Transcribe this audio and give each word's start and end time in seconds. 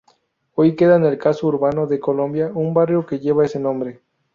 Hoy 0.55 0.75
queda 0.75 0.95
en 0.95 1.05
el 1.05 1.19
caso 1.19 1.45
urbano 1.45 1.85
de 1.85 1.99
Colombia 1.99 2.51
un 2.55 2.73
barrio 2.73 3.05
que 3.05 3.19
lleva 3.19 3.45
ese 3.45 3.59
nombre. 3.59 4.01